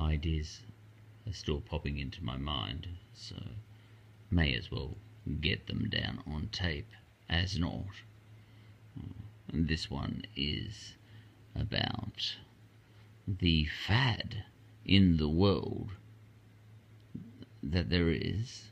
ideas 0.00 0.60
are 1.26 1.32
still 1.32 1.60
popping 1.60 1.98
into 1.98 2.24
my 2.24 2.36
mind, 2.36 2.88
so 3.14 3.36
may 4.30 4.54
as 4.54 4.70
well 4.70 4.96
get 5.40 5.66
them 5.66 5.88
down 5.90 6.22
on 6.26 6.48
tape 6.50 6.90
as 7.28 7.58
not. 7.58 7.84
And 9.52 9.68
this 9.68 9.90
one 9.90 10.24
is 10.34 10.94
about 11.54 12.36
the 13.26 13.66
fad 13.86 14.44
in 14.84 15.18
the 15.18 15.28
world 15.28 15.90
that 17.62 17.90
there 17.90 18.08
is 18.08 18.70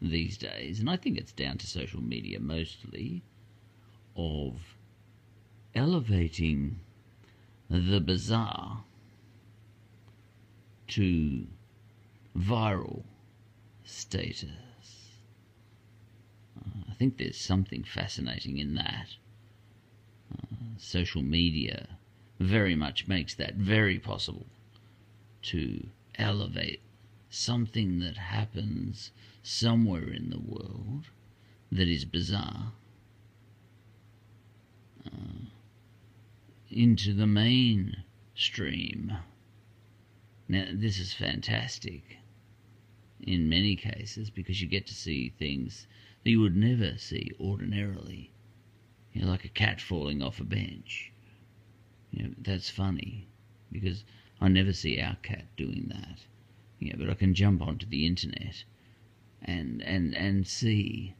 these 0.00 0.36
days, 0.36 0.80
and 0.80 0.88
I 0.88 0.96
think 0.96 1.18
it's 1.18 1.32
down 1.32 1.58
to 1.58 1.66
social 1.66 2.02
media 2.02 2.38
mostly, 2.38 3.22
of 4.16 4.76
elevating 5.74 6.80
the 7.68 8.00
bizarre 8.00 8.83
to 10.88 11.46
viral 12.36 13.02
status. 13.84 14.50
Uh, 16.58 16.84
I 16.90 16.94
think 16.94 17.16
there's 17.16 17.36
something 17.36 17.84
fascinating 17.84 18.58
in 18.58 18.74
that. 18.74 19.08
Uh, 20.32 20.56
social 20.78 21.22
media 21.22 21.88
very 22.40 22.74
much 22.74 23.06
makes 23.06 23.34
that 23.34 23.54
very 23.54 23.98
possible 23.98 24.46
to 25.42 25.86
elevate 26.16 26.80
something 27.30 27.98
that 28.00 28.16
happens 28.16 29.10
somewhere 29.42 30.08
in 30.08 30.30
the 30.30 30.38
world 30.38 31.04
that 31.70 31.88
is 31.88 32.04
bizarre 32.04 32.72
uh, 35.06 35.46
into 36.70 37.12
the 37.12 37.26
mainstream. 37.26 39.12
Now, 40.48 40.66
this 40.72 40.98
is 40.98 41.14
fantastic 41.14 42.18
in 43.20 43.48
many 43.48 43.76
cases 43.76 44.28
because 44.28 44.60
you 44.60 44.68
get 44.68 44.86
to 44.86 44.94
see 44.94 45.30
things 45.30 45.86
that 46.22 46.30
you 46.30 46.40
would 46.40 46.56
never 46.56 46.98
see 46.98 47.32
ordinarily. 47.40 48.30
You 49.12 49.22
know, 49.22 49.28
like 49.28 49.44
a 49.44 49.48
cat 49.48 49.80
falling 49.80 50.22
off 50.22 50.40
a 50.40 50.44
bench. 50.44 51.12
You 52.10 52.24
know, 52.24 52.34
that's 52.38 52.68
funny 52.68 53.28
because 53.72 54.04
I 54.40 54.48
never 54.48 54.72
see 54.72 55.00
our 55.00 55.16
cat 55.22 55.46
doing 55.56 55.86
that. 55.88 56.20
You 56.78 56.92
know, 56.92 56.98
but 56.98 57.10
I 57.10 57.14
can 57.14 57.34
jump 57.34 57.62
onto 57.62 57.86
the 57.86 58.06
internet 58.06 58.64
and 59.42 59.82
and 59.82 60.14
and 60.14 60.46
see 60.46 61.14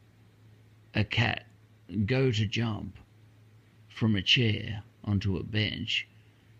a 0.93 1.03
cat 1.03 1.47
go 2.05 2.31
to 2.31 2.45
jump 2.45 2.97
from 3.89 4.15
a 4.15 4.21
chair 4.21 4.83
onto 5.03 5.37
a 5.37 5.43
bench, 5.43 6.07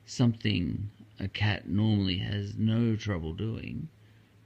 something 0.05 0.89
a 1.19 1.27
cat 1.27 1.67
normally 1.67 2.17
has 2.17 2.55
no 2.57 2.95
trouble 2.95 3.33
doing. 3.33 3.89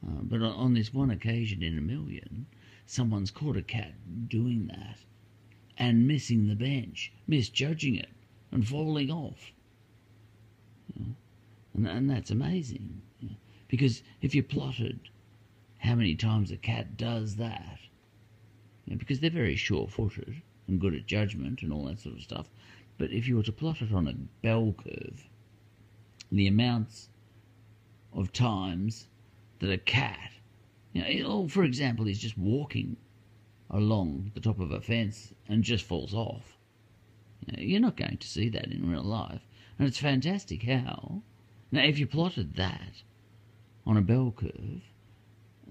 Uh, 0.06 0.22
but 0.22 0.42
on 0.42 0.73
this 0.73 0.94
one 0.94 1.12
occasion 1.12 1.62
in 1.62 1.78
a 1.78 1.81
million, 1.81 2.45
someone's 2.86 3.31
caught 3.31 3.58
a 3.58 3.62
cat 3.62 3.94
doing 4.28 4.67
that 4.67 5.00
and 5.78 6.08
missing 6.08 6.47
the 6.47 6.56
bench, 6.56 7.12
misjudging 7.28 7.95
it, 7.95 8.09
and 8.52 8.67
falling 8.67 9.09
off. 9.12 9.52
and, 10.95 11.88
and 11.88 12.09
that's 12.09 12.31
amazing. 12.31 13.02
Because 13.67 14.02
if 14.22 14.34
you 14.34 14.44
plotted 14.44 15.00
how 15.78 15.95
many 15.95 16.16
times 16.16 16.52
a 16.52 16.58
cat 16.58 16.97
does 16.97 17.36
that, 17.38 17.80
because 18.97 19.20
they're 19.20 19.30
very 19.30 19.56
sure 19.56 19.88
footed 19.88 20.42
and 20.67 20.81
good 20.81 20.95
at 20.95 21.06
judgment 21.06 21.62
and 21.62 21.72
all 21.72 21.86
that 21.86 22.00
sort 22.00 22.16
of 22.16 22.22
stuff, 22.22 22.50
but 22.97 23.12
if 23.12 23.28
you 23.28 23.38
were 23.38 23.44
to 23.44 23.52
plot 23.52 23.81
it 23.81 23.94
on 23.94 24.08
a 24.08 24.14
bell 24.45 24.73
curve, 24.78 25.30
the 26.31 26.47
amounts 26.47 27.09
of 28.13 28.31
times 28.31 29.08
that 29.59 29.72
a 29.72 29.77
cat, 29.77 30.31
you 30.94 31.23
know, 31.23 31.47
for 31.47 31.63
example, 31.63 32.08
is 32.08 32.19
just 32.19 32.38
walking 32.38 32.97
along 33.69 34.31
the 34.33 34.39
top 34.39 34.59
of 34.59 34.72
a 34.72 34.81
fence 34.81 35.33
and 35.47 35.63
just 35.63 35.85
falls 35.85 36.13
off. 36.13 36.57
You 37.45 37.53
know, 37.53 37.63
you're 37.63 37.79
not 37.79 37.97
going 37.97 38.18
to 38.18 38.28
see 38.28 38.50
that 38.50 38.72
in 38.72 38.89
real 38.89 39.03
life. 39.03 39.47
And 39.78 39.88
it's 39.88 40.00
fantastic 40.00 40.63
how. 40.63 41.22
Now, 41.72 41.84
if 41.84 42.00
you 42.00 42.07
plotted 42.07 42.56
that 42.56 43.03
on 43.85 43.97
a 43.97 44.01
bell 44.01 44.34
curve, 44.35 44.81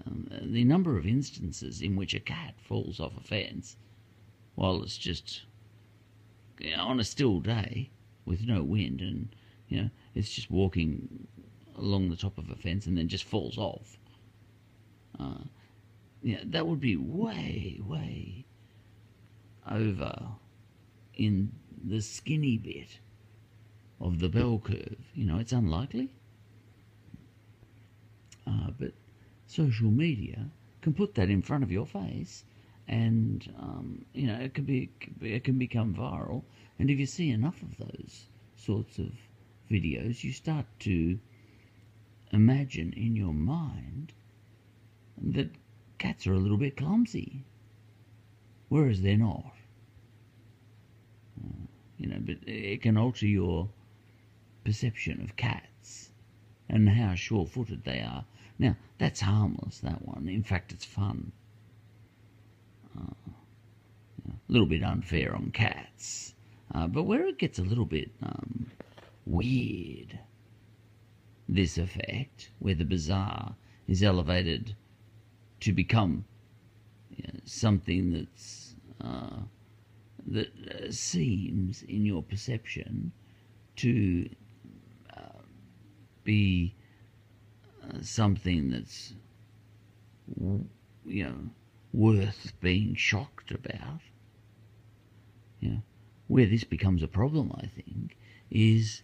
um, 0.07 0.29
the 0.43 0.65
number 0.65 0.97
of 0.97 1.07
instances 1.07 1.83
in 1.83 1.97
which 1.97 2.15
a 2.15 2.21
cat 2.21 2.55
falls 2.61 3.01
off 3.01 3.17
a 3.17 3.21
fence 3.21 3.77
while 4.55 4.83
it's 4.83 4.97
just 4.97 5.43
you 6.59 6.77
know, 6.77 6.85
on 6.85 7.01
a 7.01 7.05
still 7.05 7.41
day 7.41 7.91
with 8.25 8.43
no 8.43 8.63
wind 8.63 9.01
and 9.01 9.29
you 9.69 9.83
know 9.83 9.91
it's 10.15 10.31
just 10.31 10.51
walking 10.51 11.27
along 11.77 12.11
the 12.11 12.17
top 12.17 12.39
of 12.39 12.51
a 12.51 12.57
fence 12.57 12.87
and 12.87 12.97
then 12.97 13.09
just 13.09 13.25
falls 13.25 13.57
off. 13.57 13.99
Uh, 15.19 15.45
yeah, 16.23 16.41
that 16.45 16.67
would 16.67 16.81
be 16.81 16.97
way, 16.97 17.81
way 17.85 18.45
over 19.71 20.29
in 21.15 21.53
the 21.85 22.01
skinny 22.01 22.59
bit 22.59 22.99
of 24.01 24.19
the 24.19 24.29
bell 24.29 24.59
curve. 24.59 24.97
You 25.15 25.27
know, 25.27 25.39
it's 25.39 25.53
unlikely. 25.53 26.13
Uh, 28.47 28.71
but 28.79 28.93
social 29.47 29.91
media 29.91 30.51
can 30.81 30.95
put 30.95 31.15
that 31.15 31.31
in 31.31 31.43
front 31.43 31.63
of 31.63 31.71
your 31.71 31.87
face 31.87 32.45
and 32.87 33.53
um, 33.59 34.05
you 34.15 34.27
know 34.27 34.37
it 34.37 34.55
can 34.55 34.65
be 34.65 34.91
it 35.21 35.45
can 35.45 35.59
become 35.59 35.95
viral 35.95 36.43
and 36.79 36.89
if 36.89 36.99
you 36.99 37.05
see 37.05 37.31
enough 37.31 37.61
of 37.63 37.77
those 37.77 38.29
sorts 38.57 38.99
of 38.99 39.13
videos 39.71 40.25
you 40.25 40.33
start 40.33 40.67
to 40.79 41.19
imagine 42.33 42.93
in 42.97 43.17
your 43.17 43.33
mind 43.33 44.13
that 45.21 45.51
cats 45.99 46.27
are 46.27 46.35
a 46.35 46.39
little 46.39 46.57
bit 46.57 46.77
clumsy 46.77 47.45
whereas 48.69 49.03
they're 49.03 49.17
not 49.17 49.53
uh, 51.43 51.67
you 51.99 52.07
know 52.07 52.19
but 52.21 52.37
it 52.47 52.83
can 52.83 52.97
alter 52.97 53.27
your 53.27 53.69
perception 54.65 55.21
of 55.23 55.37
cats 55.37 56.11
and 56.69 56.89
how 56.89 57.15
sure-footed 57.15 57.85
they 57.85 58.01
are 58.01 58.25
now, 58.59 58.77
that's 58.99 59.21
harmless, 59.21 59.79
that 59.81 60.05
one. 60.05 60.29
In 60.29 60.43
fact, 60.43 60.73
it's 60.73 60.85
fun. 60.85 61.31
Uh, 62.99 63.31
a 64.29 64.53
little 64.53 64.67
bit 64.67 64.83
unfair 64.83 65.35
on 65.35 65.53
cats. 65.53 66.35
Uh, 66.75 66.89
but 66.89 67.05
where 67.05 67.27
it 67.27 67.39
gets 67.39 67.59
a 67.59 67.63
little 67.63 67.85
bit 67.85 68.11
um, 68.23 68.71
weird, 69.29 70.19
this 71.49 71.79
effect, 71.79 72.51
where 72.59 72.75
the 72.75 72.85
bizarre 72.85 73.55
is 73.87 74.03
elevated 74.03 74.75
to 75.61 75.73
become 75.73 76.25
you 77.17 77.25
know, 77.25 77.41
something 77.45 78.13
that's 78.13 78.75
uh, 79.01 79.41
that 80.27 80.49
uh, 80.71 80.91
seems, 80.91 81.83
in 81.83 82.05
your 82.05 82.23
perception, 82.23 83.13
to 83.77 84.29
uh, 85.17 85.41
be 86.25 86.75
something 88.03 88.71
that's 88.71 89.15
you 91.07 91.25
know 91.25 91.51
worth 91.93 92.53
being 92.61 92.95
shocked 92.95 93.51
about. 93.51 94.01
You 95.61 95.71
know, 95.71 95.83
where 96.29 96.47
this 96.47 96.65
becomes 96.65 97.03
a 97.03 97.09
problem, 97.09 97.53
I 97.57 97.67
think, 97.67 98.17
is 98.51 99.03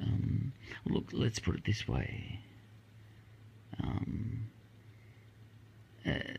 um, 0.00 0.52
look. 0.84 1.10
Let's 1.12 1.38
put 1.38 1.56
it 1.56 1.64
this 1.64 1.86
way. 1.88 2.40
Um, 3.82 4.48
uh, 6.06 6.36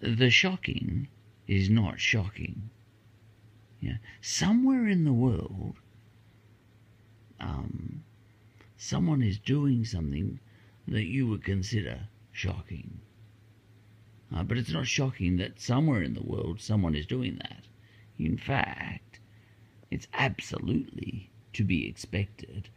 the 0.00 0.30
shocking 0.30 1.08
is 1.46 1.70
not 1.70 2.00
shocking. 2.00 2.70
Yeah, 3.80 3.98
somewhere 4.20 4.88
in 4.88 5.04
the 5.04 5.12
world, 5.12 5.76
um, 7.40 8.04
someone 8.76 9.22
is 9.22 9.38
doing 9.38 9.84
something 9.84 10.40
that 10.86 11.04
you 11.04 11.26
would 11.28 11.44
consider 11.44 12.08
shocking. 12.32 13.00
Uh, 14.34 14.42
but 14.42 14.58
it's 14.58 14.72
not 14.72 14.86
shocking 14.86 15.36
that 15.38 15.60
somewhere 15.60 16.02
in 16.02 16.14
the 16.14 16.22
world 16.22 16.60
someone 16.60 16.94
is 16.94 17.06
doing 17.06 17.36
that. 17.36 17.64
In 18.18 18.36
fact, 18.36 19.20
it's 19.90 20.08
absolutely 20.12 21.30
to 21.52 21.64
be 21.64 21.88
expected, 21.88 22.68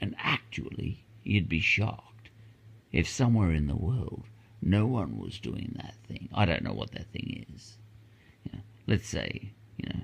and 0.00 0.14
actually, 0.18 1.04
you'd 1.22 1.48
be 1.48 1.60
shocked 1.60 2.30
if 2.92 3.08
somewhere 3.08 3.52
in 3.52 3.66
the 3.66 3.76
world 3.76 4.24
no 4.62 4.86
one 4.86 5.18
was 5.18 5.38
doing 5.38 5.72
that 5.76 5.94
thing. 6.08 6.28
I 6.32 6.44
don't 6.46 6.62
know 6.62 6.72
what 6.72 6.92
that 6.92 7.12
thing 7.12 7.44
is. 7.52 7.76
You 8.44 8.52
know, 8.52 8.62
let's 8.86 9.06
say, 9.06 9.52
you 9.76 9.88
know, 9.88 10.00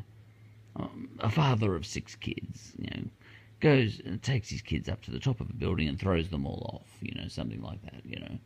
um, 0.77 1.09
a 1.19 1.31
father 1.31 1.75
of 1.75 1.87
six 1.87 2.15
kids, 2.15 2.73
you 2.79 2.89
know, 2.91 3.09
goes 3.61 4.01
and 4.05 4.23
takes 4.23 4.51
his 4.51 4.63
kids 4.63 4.89
up 4.89 5.03
to 5.03 5.11
the 5.11 5.19
top 5.19 5.41
of 5.41 5.49
a 5.51 5.55
building 5.55 5.89
and 5.89 5.99
throws 5.99 6.29
them 6.29 6.47
all 6.47 6.81
off, 6.83 6.89
you 7.01 7.15
know, 7.15 7.29
something 7.29 7.63
like 7.63 7.83
that, 7.83 8.03
you 8.05 8.19
know. 8.21 8.39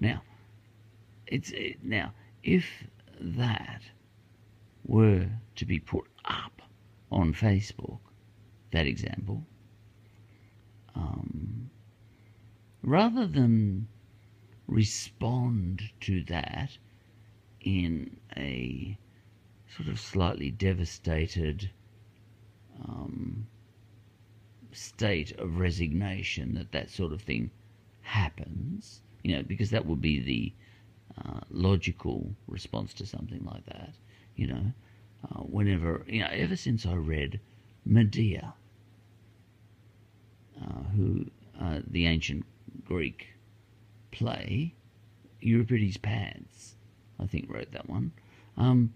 Now, 0.00 0.22
it's 1.26 1.50
it, 1.50 1.84
now 1.84 2.12
if 2.42 2.66
that 3.20 3.82
were 4.84 5.28
to 5.56 5.64
be 5.64 5.78
put 5.78 6.06
up 6.24 6.62
on 7.10 7.32
Facebook, 7.32 8.00
that 8.72 8.86
example, 8.86 9.46
um, 10.94 11.70
rather 12.82 13.26
than 13.26 13.88
respond 14.66 15.82
to 16.00 16.22
that 16.24 16.76
in 17.60 18.16
a 18.36 18.96
sort 19.76 19.88
of 19.88 19.98
slightly 19.98 20.50
devastated 20.50 21.70
um, 22.84 23.46
state 24.72 25.32
of 25.38 25.58
resignation 25.58 26.54
that 26.54 26.72
that 26.72 26.90
sort 26.90 27.12
of 27.12 27.22
thing 27.22 27.50
happens, 28.00 29.02
you 29.22 29.36
know, 29.36 29.42
because 29.42 29.70
that 29.70 29.86
would 29.86 30.00
be 30.00 30.20
the 30.20 30.52
uh, 31.22 31.40
logical 31.50 32.34
response 32.48 32.94
to 32.94 33.06
something 33.06 33.44
like 33.44 33.64
that, 33.66 33.94
you 34.36 34.46
know. 34.46 34.72
Uh, 35.24 35.40
whenever, 35.42 36.04
you 36.08 36.20
know, 36.20 36.28
ever 36.32 36.56
since 36.56 36.84
I 36.84 36.94
read 36.94 37.38
Medea, 37.84 38.54
uh, 40.62 40.82
who 40.96 41.26
uh, 41.60 41.80
the 41.86 42.06
ancient 42.06 42.44
Greek 42.84 43.28
play, 44.10 44.74
Euripides' 45.40 45.96
Pants, 45.96 46.76
I 47.18 47.26
think 47.26 47.50
wrote 47.52 47.72
that 47.72 47.88
one. 47.88 48.12
Um, 48.56 48.92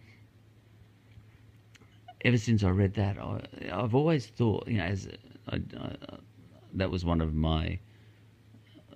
ever 2.25 2.39
since 2.39 2.63
I 2.63 2.71
read 2.71 2.95
that, 2.95 3.19
I, 3.19 3.41
have 3.69 3.95
always 3.95 4.27
thought, 4.27 4.67
you 4.69 4.79
know, 4.79 4.85
as 4.85 5.09
I, 5.49 5.57
I, 5.79 5.97
that 6.75 6.91
was 6.91 7.05
one 7.05 7.21
of 7.21 7.35
my 7.35 7.79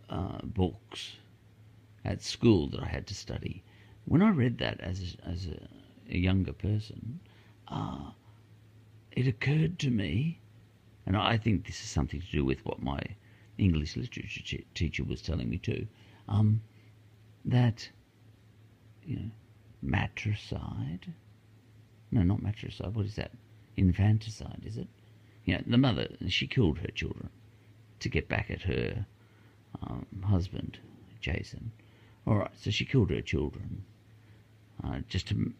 uh, 0.08 0.38
books 0.42 1.16
at 2.04 2.22
school 2.22 2.68
that 2.68 2.80
I 2.80 2.86
had 2.86 3.06
to 3.08 3.14
study. 3.14 3.62
When 4.04 4.22
I 4.22 4.30
read 4.30 4.58
that 4.58 4.80
as 4.80 5.16
a, 5.24 5.28
as 5.28 5.46
a, 5.46 5.68
a 6.12 6.18
younger 6.18 6.52
person, 6.52 7.20
uh, 7.68 8.10
it 9.12 9.26
occurred 9.26 9.78
to 9.80 9.90
me, 9.90 10.40
and 11.06 11.16
I 11.16 11.36
think 11.36 11.66
this 11.66 11.82
is 11.82 11.88
something 11.88 12.20
to 12.20 12.30
do 12.30 12.44
with 12.44 12.64
what 12.64 12.82
my 12.82 13.00
English 13.58 13.96
literature 13.96 14.58
teacher 14.74 15.04
was 15.04 15.22
telling 15.22 15.48
me 15.48 15.58
too, 15.58 15.86
um, 16.28 16.60
that 17.44 17.88
you 19.04 19.16
know, 19.16 19.30
matricide. 19.82 21.12
No, 22.10 22.22
not 22.22 22.42
matricide. 22.42 22.94
What 22.94 23.06
is 23.06 23.16
that? 23.16 23.32
Infanticide, 23.76 24.62
is 24.64 24.76
it? 24.76 24.88
You 25.44 25.54
know, 25.54 25.62
the 25.66 25.78
mother 25.78 26.08
she 26.28 26.46
killed 26.46 26.78
her 26.78 26.90
children 26.90 27.30
to 28.00 28.08
get 28.08 28.28
back 28.28 28.50
at 28.50 28.62
her 28.62 29.06
um, 29.82 30.06
husband, 30.24 30.78
Jason. 31.20 31.72
All 32.26 32.36
right, 32.36 32.50
so 32.56 32.70
she 32.70 32.84
killed 32.84 33.10
her 33.10 33.22
children 33.22 33.84
uh, 34.84 35.00
just 35.08 35.28
to 35.28 35.52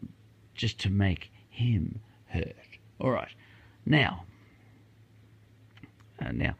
just 0.54 0.78
to 0.80 0.90
make 0.90 1.32
him 1.48 2.00
hurt. 2.26 2.54
All 3.00 3.10
right, 3.10 3.32
now, 3.86 4.24
uh, 6.20 6.32
now, 6.32 6.54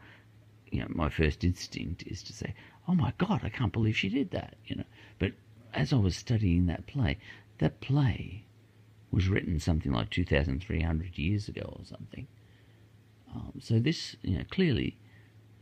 you 0.71 0.79
know, 0.79 0.87
my 0.89 1.09
first 1.09 1.43
instinct 1.43 2.03
is 2.07 2.23
to 2.23 2.33
say, 2.33 2.53
"Oh 2.87 2.95
my 2.95 3.13
God, 3.17 3.41
I 3.43 3.49
can't 3.49 3.73
believe 3.73 3.97
she 3.97 4.09
did 4.09 4.31
that," 4.31 4.55
you 4.65 4.75
know. 4.77 4.85
But 5.19 5.33
as 5.73 5.93
I 5.93 5.97
was 5.97 6.15
studying 6.15 6.65
that 6.67 6.87
play, 6.87 7.17
that 7.59 7.81
play 7.81 8.45
was 9.11 9.27
written 9.27 9.59
something 9.59 9.91
like 9.91 10.09
2,300 10.09 11.17
years 11.17 11.49
ago 11.49 11.75
or 11.77 11.85
something. 11.85 12.27
Um, 13.33 13.53
so 13.59 13.79
this, 13.79 14.15
you 14.21 14.37
know, 14.37 14.45
clearly, 14.49 14.97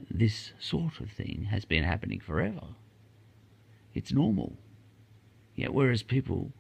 this 0.10 0.54
sort 0.60 1.00
of 1.00 1.12
thing 1.12 1.48
has 1.50 1.66
been 1.66 1.84
happening 1.84 2.20
forever. 2.20 2.68
It's 3.94 4.14
normal. 4.14 4.58
Yeah, 5.56 5.68
whereas 5.68 6.04
people 6.04 6.54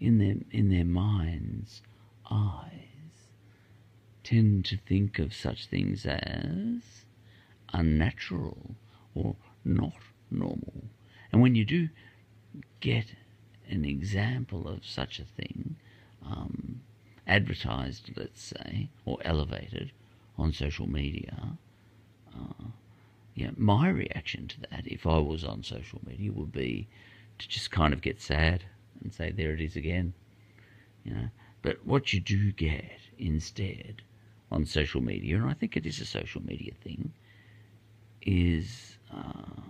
in 0.00 0.18
their 0.18 0.36
in 0.50 0.70
their 0.70 0.84
minds' 0.84 1.82
eyes 2.30 2.89
tend 4.30 4.64
to 4.64 4.76
think 4.76 5.18
of 5.18 5.34
such 5.34 5.66
things 5.66 6.06
as 6.06 7.04
unnatural 7.72 8.76
or 9.14 9.34
not 9.64 9.94
normal. 10.30 10.84
And 11.32 11.42
when 11.42 11.56
you 11.56 11.64
do 11.64 11.88
get 12.78 13.06
an 13.68 13.84
example 13.84 14.68
of 14.68 14.86
such 14.86 15.18
a 15.18 15.24
thing 15.24 15.76
um, 16.24 16.80
advertised, 17.26 18.10
let's 18.16 18.40
say, 18.40 18.88
or 19.04 19.18
elevated 19.24 19.90
on 20.38 20.52
social 20.52 20.88
media, 20.88 21.56
uh, 22.32 22.64
yeah, 23.34 23.50
my 23.56 23.88
reaction 23.88 24.46
to 24.48 24.60
that, 24.60 24.86
if 24.86 25.06
I 25.06 25.18
was 25.18 25.44
on 25.44 25.64
social 25.64 26.00
media, 26.06 26.30
would 26.32 26.52
be 26.52 26.88
to 27.38 27.48
just 27.48 27.70
kind 27.70 27.92
of 27.92 28.00
get 28.00 28.20
sad 28.20 28.64
and 29.02 29.12
say, 29.12 29.30
"There 29.30 29.52
it 29.52 29.60
is 29.60 29.76
again," 29.76 30.12
you 31.04 31.14
know. 31.14 31.28
But 31.62 31.86
what 31.86 32.12
you 32.12 32.20
do 32.20 32.52
get 32.52 33.00
instead 33.18 34.02
on 34.50 34.64
social 34.64 35.00
media, 35.00 35.36
and 35.36 35.46
I 35.46 35.54
think 35.54 35.76
it 35.76 35.86
is 35.86 36.00
a 36.00 36.04
social 36.04 36.42
media 36.42 36.72
thing, 36.82 37.12
is 38.22 38.98
uh, 39.12 39.62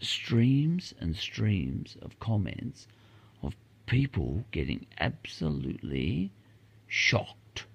streams 0.00 0.92
and 1.00 1.16
streams 1.16 1.96
of 2.02 2.18
comments 2.20 2.86
of 3.42 3.54
people 3.86 4.44
getting 4.50 4.86
absolutely 4.98 6.32
shocked. 6.86 7.66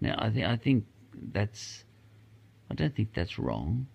Now, 0.00 0.16
I 0.18 0.30
think 0.30 0.46
I 0.46 0.56
think 0.56 0.84
that's 1.32 1.84
I 2.70 2.74
don't 2.74 2.94
think 2.94 3.12
that's 3.14 3.38
wrong 3.38 3.86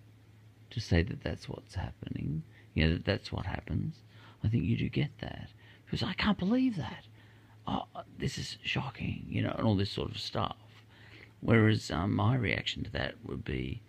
to 0.70 0.80
say 0.80 1.02
that 1.02 1.22
that's 1.22 1.48
what's 1.48 1.74
happening. 1.74 2.42
You 2.74 2.84
know, 2.84 2.92
that 2.94 3.04
that's 3.04 3.32
what 3.32 3.46
happens. 3.46 4.02
I 4.44 4.48
think 4.48 4.64
you 4.64 4.76
do 4.76 4.88
get 4.88 5.10
that 5.20 5.48
because 5.84 6.02
I 6.02 6.12
can't 6.12 6.38
believe 6.38 6.76
that. 6.76 7.04
Oh, 7.66 7.84
this 8.18 8.38
is 8.38 8.58
shocking, 8.62 9.26
you 9.28 9.42
know, 9.42 9.54
and 9.56 9.66
all 9.66 9.76
this 9.76 9.90
sort 9.90 10.10
of 10.10 10.18
stuff. 10.18 10.56
Whereas 11.40 11.90
um, 11.90 12.14
my 12.14 12.36
reaction 12.36 12.84
to 12.84 12.90
that 12.92 13.14
would 13.24 13.44
be, 13.44 13.82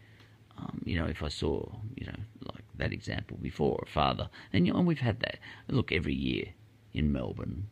um, 0.57 0.81
you 0.85 0.99
know, 0.99 1.05
if 1.05 1.21
I 1.23 1.29
saw, 1.29 1.69
you 1.95 2.07
know, 2.07 2.19
like 2.53 2.63
that 2.77 2.91
example 2.91 3.37
before, 3.41 3.83
a 3.83 3.89
father, 3.89 4.29
and 4.51 4.65
you 4.65 4.73
know, 4.73 4.79
and 4.79 4.87
we've 4.87 4.99
had 4.99 5.19
that. 5.21 5.39
Look, 5.67 5.91
every 5.91 6.15
year 6.15 6.45
in 6.93 7.11
Melbourne, 7.11 7.69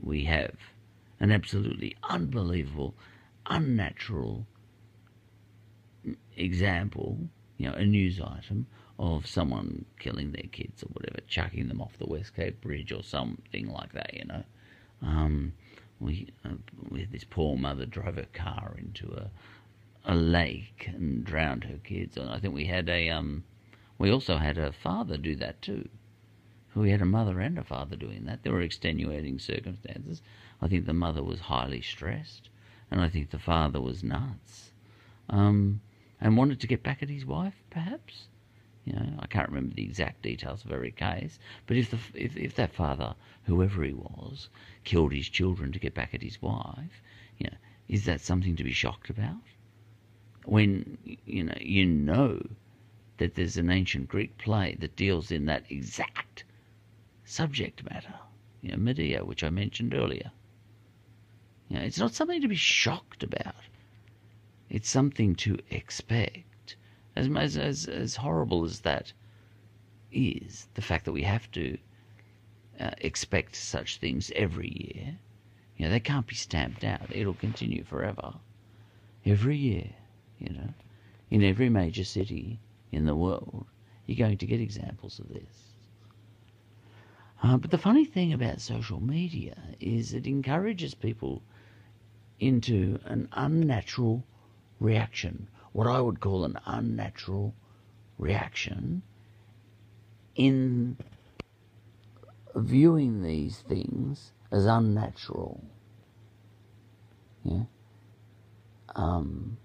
we 0.00 0.24
have 0.24 0.54
an 1.18 1.30
absolutely 1.30 1.96
unbelievable, 2.02 2.94
unnatural 3.46 4.46
example, 6.36 7.18
you 7.58 7.68
know, 7.68 7.74
a 7.74 7.84
news 7.84 8.20
item 8.20 8.66
of 8.98 9.26
someone 9.26 9.84
killing 9.98 10.32
their 10.32 10.48
kids 10.52 10.82
or 10.82 10.88
whatever, 10.92 11.18
chucking 11.26 11.68
them 11.68 11.80
off 11.80 11.98
the 11.98 12.06
West 12.06 12.34
Gate 12.34 12.60
Bridge 12.60 12.92
or 12.92 13.02
something 13.02 13.70
like 13.70 13.92
that, 13.92 14.14
you 14.14 14.24
know. 14.24 14.44
Um, 15.02 15.52
we, 15.98 16.28
uh, 16.44 16.54
we 16.88 17.00
had 17.00 17.12
this 17.12 17.24
poor 17.24 17.56
mother 17.56 17.86
drove 17.86 18.16
her 18.16 18.26
car 18.32 18.74
into 18.78 19.12
a 19.12 19.30
a 20.04 20.14
lake 20.14 20.88
and 20.88 21.24
drowned 21.24 21.64
her 21.64 21.78
kids. 21.84 22.16
And 22.16 22.30
I 22.30 22.38
think 22.38 22.54
we 22.54 22.66
had 22.66 22.88
a 22.88 23.10
um, 23.10 23.44
we 23.98 24.10
also 24.10 24.36
had 24.36 24.58
a 24.58 24.72
father 24.72 25.16
do 25.16 25.36
that 25.36 25.60
too. 25.60 25.88
We 26.74 26.90
had 26.90 27.02
a 27.02 27.06
mother 27.06 27.40
and 27.40 27.58
a 27.58 27.64
father 27.64 27.96
doing 27.96 28.24
that. 28.24 28.42
There 28.42 28.52
were 28.52 28.60
extenuating 28.60 29.38
circumstances. 29.40 30.22
I 30.62 30.68
think 30.68 30.86
the 30.86 30.92
mother 30.92 31.22
was 31.22 31.40
highly 31.40 31.82
stressed, 31.82 32.48
and 32.90 33.00
I 33.00 33.08
think 33.08 33.30
the 33.30 33.38
father 33.38 33.80
was 33.80 34.04
nuts, 34.04 34.70
um, 35.28 35.80
and 36.20 36.36
wanted 36.36 36.60
to 36.60 36.66
get 36.68 36.82
back 36.82 37.02
at 37.02 37.10
his 37.10 37.26
wife, 37.26 37.54
perhaps. 37.70 38.28
You 38.84 38.94
know, 38.94 39.18
I 39.18 39.26
can't 39.26 39.48
remember 39.48 39.74
the 39.74 39.84
exact 39.84 40.22
details 40.22 40.64
of 40.64 40.72
every 40.72 40.92
case, 40.92 41.38
but 41.66 41.76
if 41.76 41.90
the 41.90 41.98
if, 42.14 42.36
if 42.36 42.54
that 42.56 42.72
father, 42.72 43.14
whoever 43.44 43.82
he 43.84 43.92
was, 43.92 44.48
killed 44.84 45.12
his 45.12 45.28
children 45.28 45.72
to 45.72 45.78
get 45.78 45.94
back 45.94 46.14
at 46.14 46.22
his 46.22 46.40
wife, 46.40 47.02
you 47.38 47.46
know, 47.50 47.56
is 47.88 48.04
that 48.06 48.20
something 48.20 48.56
to 48.56 48.64
be 48.64 48.72
shocked 48.72 49.10
about? 49.10 49.42
when 50.44 50.98
you 51.26 51.44
know 51.44 51.56
you 51.60 51.84
know 51.84 52.40
that 53.18 53.34
there's 53.34 53.56
an 53.56 53.70
ancient 53.70 54.08
Greek 54.08 54.36
play 54.38 54.76
that 54.80 54.96
deals 54.96 55.30
in 55.30 55.44
that 55.44 55.70
exact 55.70 56.42
subject 57.24 57.84
matter, 57.90 58.14
you 58.62 58.70
know, 58.70 58.78
Medea, 58.78 59.24
which 59.24 59.44
I 59.44 59.50
mentioned 59.50 59.94
earlier. 59.94 60.32
You 61.68 61.76
know, 61.76 61.84
it's 61.84 61.98
not 61.98 62.14
something 62.14 62.40
to 62.40 62.48
be 62.48 62.56
shocked 62.56 63.22
about. 63.22 63.54
It's 64.70 64.88
something 64.88 65.34
to 65.36 65.58
expect. 65.68 66.38
As 67.16 67.28
as 67.28 67.56
as, 67.56 67.86
as 67.86 68.16
horrible 68.16 68.64
as 68.64 68.80
that 68.80 69.12
is, 70.12 70.68
the 70.74 70.82
fact 70.82 71.04
that 71.04 71.12
we 71.12 71.22
have 71.22 71.50
to 71.52 71.78
uh, 72.78 72.90
expect 72.98 73.56
such 73.56 73.98
things 73.98 74.32
every 74.34 74.92
year, 74.94 75.18
you 75.76 75.84
know, 75.84 75.90
they 75.90 76.00
can't 76.00 76.26
be 76.26 76.34
stamped 76.34 76.84
out. 76.84 77.08
It'll 77.10 77.34
continue 77.34 77.84
forever. 77.84 78.34
Every 79.24 79.56
year 79.56 79.90
you 80.40 80.54
know. 80.54 80.74
In 81.30 81.44
every 81.44 81.68
major 81.68 82.02
city 82.02 82.58
in 82.90 83.04
the 83.04 83.14
world, 83.14 83.66
you're 84.06 84.16
going 84.16 84.38
to 84.38 84.46
get 84.46 84.60
examples 84.60 85.18
of 85.20 85.28
this. 85.28 85.76
Uh, 87.42 87.56
but 87.56 87.70
the 87.70 87.78
funny 87.78 88.04
thing 88.04 88.32
about 88.32 88.60
social 88.60 89.00
media 89.00 89.56
is 89.78 90.12
it 90.12 90.26
encourages 90.26 90.94
people 90.94 91.42
into 92.40 92.98
an 93.04 93.28
unnatural 93.32 94.24
reaction, 94.80 95.46
what 95.72 95.86
I 95.86 96.00
would 96.00 96.20
call 96.20 96.44
an 96.44 96.58
unnatural 96.66 97.54
reaction 98.18 99.02
in 100.34 100.96
viewing 102.54 103.22
these 103.22 103.58
things 103.60 104.32
as 104.50 104.66
unnatural. 104.66 105.62
Yeah. 107.44 107.64
Um, 108.94 109.56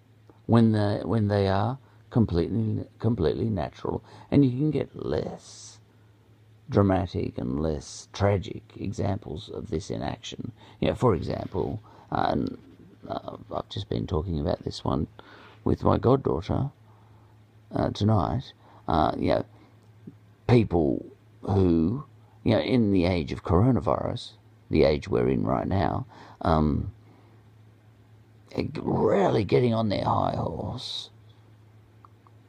when 0.46 0.72
they 0.72 1.02
when 1.04 1.28
they 1.28 1.48
are 1.48 1.80
completely 2.10 2.86
completely 3.00 3.50
natural, 3.50 4.04
and 4.30 4.46
you 4.46 4.52
can 4.52 4.72
get 4.72 4.96
less 4.96 5.80
dramatic 6.70 7.38
and 7.38 7.60
less 7.62 8.08
tragic 8.14 8.64
examples 8.78 9.50
of 9.50 9.70
this 9.70 9.90
in 9.90 10.02
action. 10.02 10.52
You 10.80 10.90
know, 10.90 10.96
for 10.96 11.16
example, 11.16 11.82
uh, 12.12 12.36
I've 13.54 13.70
just 13.70 13.90
been 13.90 14.08
talking 14.08 14.40
about 14.40 14.64
this 14.64 14.84
one 14.84 15.08
with 15.66 15.84
my 15.84 15.98
goddaughter 15.98 16.70
uh, 17.76 17.90
tonight. 17.90 18.54
Uh, 18.88 19.12
you 19.18 19.30
know, 19.30 19.46
people 20.48 21.06
who, 21.42 22.06
you 22.44 22.54
know, 22.54 22.62
in 22.62 22.92
the 22.92 23.06
age 23.06 23.34
of 23.34 23.44
coronavirus, 23.44 24.34
the 24.70 24.84
age 24.84 25.10
we're 25.10 25.28
in 25.28 25.44
right 25.44 25.68
now, 25.68 26.06
um, 26.42 26.94
really 28.82 29.44
getting 29.44 29.74
on 29.74 29.90
their 29.90 30.06
high 30.06 30.36
horse 30.36 31.10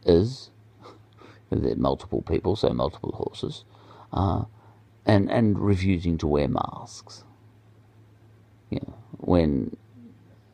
is 0.05 0.51
there 1.51 1.75
multiple 1.75 2.23
people, 2.23 2.55
so 2.55 2.71
multiple 2.71 3.13
horses, 3.13 3.65
uh, 4.13 4.45
and 5.05 5.31
and 5.31 5.59
refusing 5.59 6.19
to 6.19 6.27
wear 6.27 6.49
masks. 6.49 7.25
You 8.71 8.81
know, 8.87 8.95
when 9.19 9.77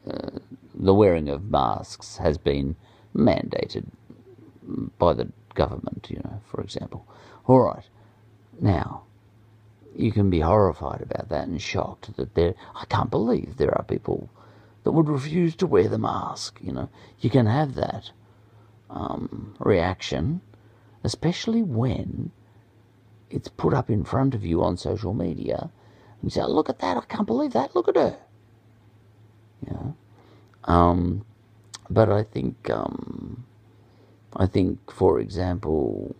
uh, 0.08 0.38
the 0.74 0.94
wearing 0.94 1.28
of 1.28 1.50
masks 1.50 2.16
has 2.18 2.38
been 2.38 2.76
mandated 3.14 3.86
by 4.98 5.12
the 5.12 5.30
government, 5.54 6.08
you 6.10 6.20
know, 6.24 6.40
for 6.46 6.60
example. 6.60 7.06
All 7.46 7.60
right, 7.60 7.88
now 8.60 9.02
you 9.94 10.12
can 10.12 10.30
be 10.30 10.40
horrified 10.40 11.02
about 11.02 11.28
that 11.28 11.48
and 11.48 11.60
shocked 11.60 12.16
that 12.16 12.34
there. 12.34 12.54
I 12.74 12.84
can't 12.86 13.10
believe 13.10 13.56
there 13.56 13.76
are 13.76 13.84
people 13.84 14.30
that 14.84 14.92
would 14.92 15.08
refuse 15.08 15.54
to 15.56 15.66
wear 15.66 15.88
the 15.88 15.98
mask. 15.98 16.58
You 16.62 16.72
know, 16.72 16.88
you 17.20 17.30
can 17.30 17.46
have 17.46 17.74
that 17.74 18.10
um, 18.90 19.54
reaction, 19.58 20.40
especially 21.04 21.62
when 21.62 22.30
it's 23.30 23.48
put 23.48 23.74
up 23.74 23.90
in 23.90 24.04
front 24.04 24.34
of 24.34 24.44
you 24.44 24.62
on 24.62 24.76
social 24.76 25.14
media. 25.14 25.70
And 26.20 26.24
you 26.24 26.30
say, 26.30 26.44
"Look 26.44 26.68
at 26.68 26.78
that! 26.80 26.96
I 26.96 27.00
can't 27.02 27.26
believe 27.26 27.52
that! 27.52 27.74
Look 27.74 27.88
at 27.88 27.96
her." 27.96 28.16
You 29.66 29.72
know, 29.72 29.96
um, 30.64 31.24
but 31.90 32.10
I 32.10 32.22
think 32.24 32.70
um, 32.70 33.44
I 34.36 34.46
think, 34.46 34.90
for 34.92 35.20
example, 35.20 36.16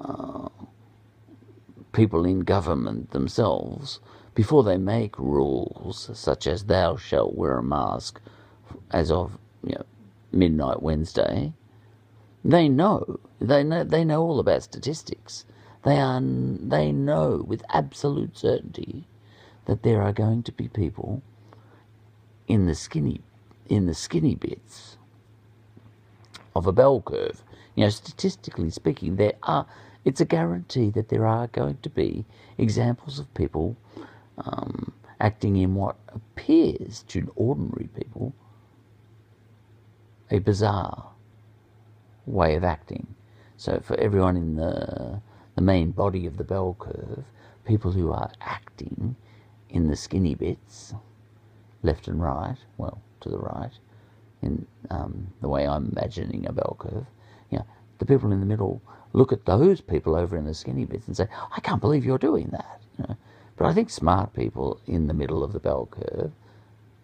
uh, 0.00 0.48
people 1.92 2.24
in 2.24 2.40
government 2.40 3.10
themselves, 3.12 4.00
before 4.34 4.64
they 4.64 4.78
make 4.78 5.18
rules 5.18 6.10
such 6.14 6.46
as 6.46 6.64
"Thou 6.64 6.96
shalt 6.96 7.36
wear 7.36 7.58
a 7.58 7.62
mask," 7.62 8.20
as 8.90 9.10
of 9.10 9.38
you 9.64 9.74
know, 9.74 9.84
midnight 10.32 10.82
Wednesday, 10.82 11.52
they 12.44 12.68
know 12.68 13.20
they 13.40 13.64
know 13.64 13.84
they 13.84 14.04
know 14.04 14.22
all 14.22 14.40
about 14.40 14.62
statistics. 14.64 15.44
They 15.84 15.98
are 15.98 16.20
they 16.22 16.92
know 16.92 17.44
with 17.46 17.64
absolute 17.70 18.38
certainty 18.38 19.06
that 19.66 19.82
there 19.82 20.02
are 20.02 20.12
going 20.12 20.42
to 20.44 20.52
be 20.52 20.68
people 20.68 21.22
in 22.48 22.66
the 22.66 22.74
skinny 22.74 23.22
in 23.70 23.86
the 23.86 23.94
skinny 23.94 24.34
bits 24.34 24.98
of 26.54 26.66
a 26.66 26.72
bell 26.72 27.00
curve. 27.00 27.42
You 27.76 27.84
know, 27.84 27.90
statistically 27.90 28.70
speaking, 28.70 29.16
there 29.16 29.34
are. 29.44 29.66
It's 30.04 30.20
a 30.20 30.24
guarantee 30.24 30.90
that 30.90 31.10
there 31.10 31.26
are 31.26 31.46
going 31.46 31.78
to 31.82 31.90
be 31.90 32.24
examples 32.58 33.18
of 33.18 33.32
people 33.34 33.76
um, 34.38 34.92
acting 35.20 35.56
in 35.56 35.74
what 35.74 35.96
appears 36.08 37.04
to 37.08 37.30
ordinary 37.36 37.88
people 37.94 38.34
a 40.30 40.38
bizarre 40.38 41.10
way 42.26 42.54
of 42.54 42.64
acting. 42.64 43.06
So 43.56 43.80
for 43.84 43.98
everyone 44.00 44.36
in 44.36 44.56
the 44.56 45.20
the 45.54 45.62
main 45.62 45.90
body 45.90 46.26
of 46.26 46.38
the 46.38 46.44
bell 46.44 46.76
curve, 46.78 47.24
people 47.66 47.92
who 47.92 48.10
are 48.10 48.30
acting 48.40 49.16
in 49.68 49.88
the 49.88 49.96
skinny 49.96 50.34
bits, 50.34 50.94
left 51.82 52.08
and 52.08 52.22
right, 52.22 52.56
well, 52.78 53.02
to 53.20 53.28
the 53.28 53.38
right, 53.38 53.72
in 54.42 54.66
um, 54.90 55.26
the 55.40 55.48
way 55.48 55.66
I'm 55.66 55.92
imagining 55.92 56.46
a 56.46 56.52
bell 56.52 56.76
curve, 56.78 57.06
you 57.50 57.58
know, 57.58 57.66
the 57.98 58.06
people 58.06 58.32
in 58.32 58.40
the 58.40 58.46
middle 58.46 58.80
look 59.12 59.32
at 59.32 59.44
those 59.44 59.80
people 59.80 60.14
over 60.14 60.36
in 60.36 60.44
the 60.44 60.54
skinny 60.54 60.84
bits 60.84 61.06
and 61.06 61.16
say, 61.16 61.26
I 61.54 61.60
can't 61.60 61.80
believe 61.80 62.04
you're 62.04 62.18
doing 62.18 62.48
that. 62.52 62.80
You 62.98 63.04
know? 63.08 63.16
But 63.56 63.66
I 63.66 63.74
think 63.74 63.90
smart 63.90 64.32
people 64.32 64.80
in 64.86 65.06
the 65.06 65.14
middle 65.14 65.42
of 65.44 65.52
the 65.52 65.60
bell 65.60 65.86
curve, 65.90 66.32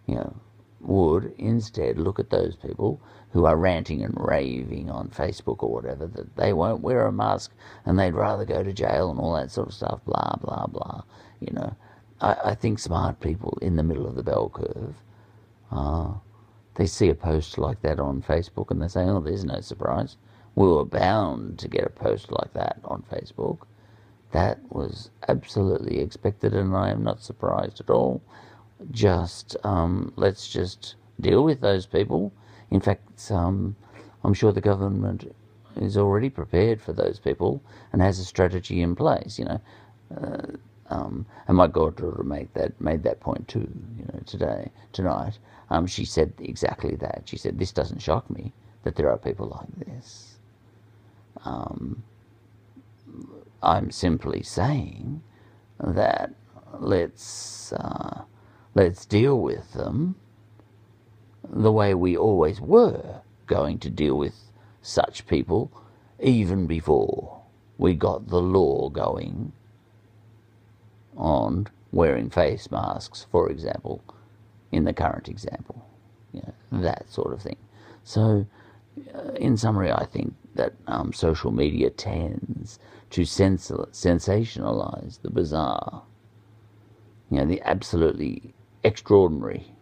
you 0.07 0.15
know, 0.15 0.35
would 0.79 1.33
instead 1.37 1.97
look 1.97 2.19
at 2.19 2.29
those 2.29 2.55
people 2.55 3.01
who 3.31 3.45
are 3.45 3.57
ranting 3.57 4.03
and 4.03 4.15
raving 4.17 4.89
on 4.89 5.09
Facebook 5.09 5.61
or 5.61 5.71
whatever 5.71 6.07
that 6.07 6.35
they 6.35 6.53
won't 6.53 6.81
wear 6.81 7.05
a 7.05 7.11
mask 7.11 7.51
and 7.85 7.99
they'd 7.99 8.13
rather 8.13 8.45
go 8.45 8.63
to 8.63 8.73
jail 8.73 9.11
and 9.11 9.19
all 9.19 9.35
that 9.35 9.51
sort 9.51 9.67
of 9.67 9.73
stuff, 9.73 9.99
blah, 10.05 10.35
blah, 10.41 10.65
blah. 10.67 11.03
You 11.39 11.53
know, 11.53 11.75
I, 12.21 12.37
I 12.45 12.55
think 12.55 12.79
smart 12.79 13.19
people 13.19 13.57
in 13.61 13.75
the 13.75 13.83
middle 13.83 14.07
of 14.07 14.15
the 14.15 14.23
bell 14.23 14.49
curve, 14.49 14.95
uh, 15.71 16.13
they 16.75 16.85
see 16.85 17.09
a 17.09 17.15
post 17.15 17.57
like 17.57 17.81
that 17.81 17.99
on 17.99 18.21
Facebook 18.21 18.71
and 18.71 18.81
they 18.81 18.87
say, 18.87 19.03
oh, 19.03 19.19
there's 19.19 19.45
no 19.45 19.61
surprise. 19.61 20.17
We 20.55 20.67
were 20.67 20.85
bound 20.85 21.59
to 21.59 21.67
get 21.67 21.85
a 21.85 21.89
post 21.89 22.31
like 22.31 22.53
that 22.53 22.79
on 22.85 23.03
Facebook. 23.11 23.59
That 24.31 24.59
was 24.69 25.09
absolutely 25.27 25.99
expected 25.99 26.53
and 26.53 26.75
I 26.75 26.89
am 26.89 27.03
not 27.03 27.23
surprised 27.23 27.79
at 27.79 27.89
all 27.89 28.21
just 28.91 29.57
um, 29.63 30.13
let's 30.15 30.47
just 30.47 30.95
deal 31.19 31.43
with 31.43 31.61
those 31.61 31.85
people. 31.85 32.31
In 32.71 32.79
fact, 32.79 33.31
um, 33.31 33.75
I'm 34.23 34.33
sure 34.33 34.51
the 34.51 34.61
government 34.61 35.33
is 35.77 35.97
already 35.97 36.29
prepared 36.29 36.81
for 36.81 36.93
those 36.93 37.19
people 37.19 37.61
and 37.91 38.01
has 38.01 38.19
a 38.19 38.25
strategy 38.25 38.81
in 38.81 38.95
place. 38.95 39.39
You 39.39 39.45
know, 39.45 39.61
uh, 40.15 40.57
um, 40.89 41.25
and 41.47 41.57
my 41.57 41.67
goddaughter 41.67 42.23
made 42.23 42.49
that 42.53 42.79
made 42.81 43.03
that 43.03 43.19
point 43.19 43.47
too. 43.47 43.69
You 43.97 44.05
know, 44.05 44.21
today 44.25 44.71
tonight, 44.93 45.39
um, 45.69 45.87
she 45.87 46.05
said 46.05 46.33
exactly 46.39 46.95
that. 46.97 47.23
She 47.25 47.37
said, 47.37 47.59
"This 47.59 47.71
doesn't 47.71 47.99
shock 48.01 48.29
me 48.29 48.53
that 48.83 48.95
there 48.95 49.09
are 49.11 49.17
people 49.17 49.47
like 49.47 49.87
this." 49.87 50.37
Um, 51.45 52.03
I'm 53.63 53.91
simply 53.91 54.43
saying 54.43 55.21
that 55.79 56.33
let's. 56.79 57.73
Uh, 57.73 58.23
Let's 58.75 59.07
deal 59.07 59.39
with 59.39 59.73
them 59.73 60.15
the 61.49 61.71
way 61.71 61.93
we 61.93 62.17
always 62.17 62.61
were 62.61 63.21
going 63.47 63.79
to 63.79 63.89
deal 63.89 64.17
with 64.17 64.51
such 64.81 65.27
people 65.27 65.71
even 66.19 66.67
before 66.67 67.41
we 67.77 67.95
got 67.95 68.27
the 68.29 68.41
law 68.41 68.89
going 68.89 69.53
on 71.17 71.67
wearing 71.91 72.29
face 72.29 72.69
masks, 72.71 73.25
for 73.31 73.49
example, 73.49 74.03
in 74.71 74.83
the 74.83 74.93
current 74.93 75.27
example. 75.27 75.85
You 76.33 76.41
know, 76.41 76.81
that 76.81 77.11
sort 77.11 77.33
of 77.33 77.41
thing. 77.41 77.57
So, 78.03 78.45
uh, 79.13 79.31
in 79.33 79.57
summary, 79.57 79.91
I 79.91 80.05
think 80.05 80.35
that 80.55 80.73
um, 80.87 81.13
social 81.13 81.51
media 81.51 81.89
tends 81.89 82.79
to 83.11 83.25
sens- 83.25 83.71
sensationalize 83.91 85.21
the 85.21 85.29
bizarre. 85.29 86.03
You 87.29 87.39
know, 87.39 87.45
the 87.45 87.61
absolutely 87.61 88.53
extraordinary. 88.83 89.75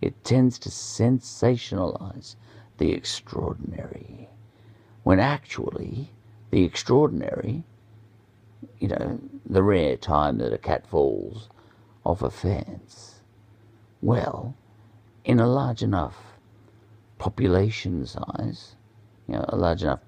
It 0.00 0.22
tends 0.24 0.58
to 0.60 0.68
sensationalize 0.68 2.36
the 2.78 2.92
extraordinary, 2.92 4.28
when 5.02 5.18
actually 5.18 6.12
the 6.50 6.64
extraordinary, 6.64 7.64
you 8.80 8.88
know, 8.88 9.18
the 9.44 9.62
rare 9.62 9.96
time 9.96 10.38
that 10.38 10.52
a 10.52 10.58
cat 10.58 10.86
falls 10.86 11.48
off 12.04 12.22
a 12.22 12.30
fence, 12.30 13.20
well, 14.00 14.54
in 15.24 15.40
a 15.40 15.46
large 15.46 15.82
enough 15.82 16.16
population 17.18 18.06
size, 18.06 18.76
you 19.26 19.34
know, 19.34 19.44
a 19.48 19.56
large 19.56 19.82
enough 19.82 20.00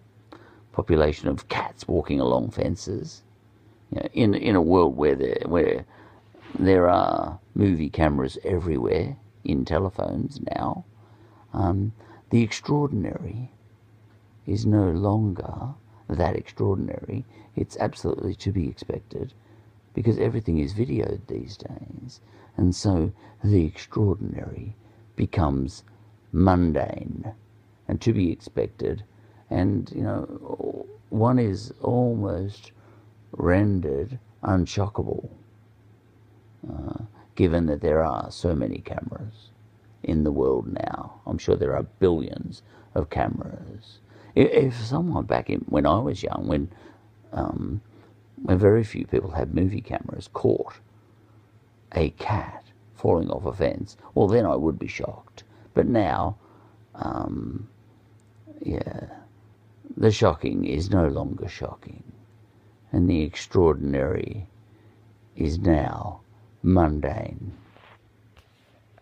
population 0.73 1.29
of 1.29 1.49
cats 1.49 1.89
walking 1.89 2.21
along 2.21 2.51
fences, 2.51 3.23
you 3.91 4.01
know, 4.01 4.09
in 4.13 4.35
in 4.35 4.55
a 4.55 4.63
world 4.63 4.97
where 4.97 5.17
there 5.17 5.43
where 5.47 5.85
there 6.59 6.89
are 6.89 7.39
movie 7.55 7.91
cameras 7.91 8.39
everywhere 8.45 9.17
in 9.45 9.65
telephones 9.65 10.41
now. 10.57 10.85
Um, 11.53 11.93
the 12.31 12.43
extraordinary 12.43 13.51
is 14.47 14.65
no 14.65 14.91
longer 14.91 15.75
that 16.17 16.37
extraordinary. 16.37 17.25
It's 17.57 17.77
absolutely 17.79 18.35
to 18.37 18.53
be 18.53 18.69
expected 18.69 19.33
because 19.95 20.19
everything 20.19 20.59
is 20.59 20.75
videoed 20.75 21.27
these 21.27 21.57
days. 21.57 22.21
And 22.57 22.75
so 22.75 23.13
the 23.43 23.65
extraordinary 23.65 24.77
becomes 25.17 25.85
mundane 26.33 27.33
and 27.89 28.01
to 28.01 28.13
be 28.13 28.31
expected. 28.31 29.05
And, 29.51 29.91
you 29.95 30.03
know, 30.03 30.87
one 31.09 31.39
is 31.39 31.73
almost 31.83 32.73
rendered 33.33 34.19
unshockable 34.43 35.29
uh, 36.71 37.05
given 37.35 37.67
that 37.67 37.81
there 37.81 38.03
are 38.05 38.31
so 38.31 38.55
many 38.55 38.79
cameras 38.79 39.51
in 40.03 40.25
the 40.25 40.33
world 40.33 40.67
now. 40.67 41.21
I'm 41.27 41.39
sure 41.39 41.57
there 41.57 41.77
are 41.77 41.83
billions 41.83 42.63
of 42.95 43.11
cameras. 43.11 43.99
If, 44.35 44.77
someone 44.77 45.25
back 45.25 45.51
in 45.51 45.61
when 45.69 45.87
I 45.87 45.99
was 45.99 46.23
young, 46.23 46.47
when 46.47 46.71
um, 47.33 47.81
when 48.43 48.59
very 48.59 48.85
few 48.85 49.07
people 49.07 49.31
had 49.31 49.55
movie 49.55 49.81
cameras, 49.81 50.29
caught 50.33 50.81
a 51.93 52.11
cat 52.11 52.65
falling 52.95 53.31
off 53.31 53.45
a 53.45 53.53
fence, 53.53 53.97
well, 54.15 54.29
then 54.29 54.47
I 54.47 54.57
would 54.57 54.79
be 54.79 54.87
shocked. 54.87 55.45
But 55.75 55.87
now, 55.87 56.37
um, 56.95 57.69
yeah, 58.61 59.07
the 59.97 60.11
shocking 60.11 60.65
is 60.65 60.91
no 60.91 61.09
longer 61.09 61.49
shocking, 61.49 62.03
and 62.93 63.09
the 63.09 63.23
extraordinary 63.23 64.47
is 65.37 65.59
now 65.59 66.21
mundane. 66.63 67.53